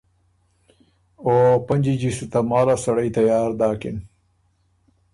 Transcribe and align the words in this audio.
او 1.23 1.33
پنجی 1.65 1.93
جیستُو 2.01 2.25
تماله 2.33 2.75
سړئ 2.83 3.09
تیار 3.17 3.49
داکِن 3.59 3.97